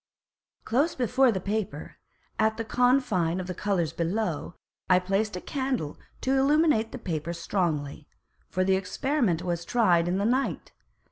Close 0.63 0.95
before 0.95 1.31
the 1.31 1.39
Paper, 1.39 1.97
at 2.39 2.57
the 2.57 2.65
Confine 2.65 3.39
of 3.39 3.45
the 3.45 3.53
Colours 3.53 3.93
below, 3.93 4.55
I 4.89 4.97
placed 4.97 5.35
a 5.35 5.39
Candle 5.41 5.95
to 6.21 6.35
illuminate 6.39 6.91
the 6.91 6.97
Paper 6.97 7.33
strongly: 7.33 8.07
For 8.49 8.63
the 8.63 8.75
Experiment 8.75 9.43
was 9.43 9.63
tried 9.63 10.07
in 10.07 10.17
the 10.17 10.25
Night. 10.25 10.71